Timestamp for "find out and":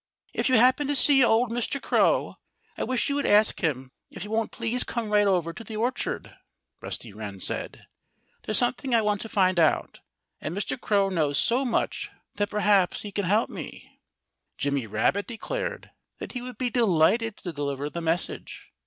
9.29-10.57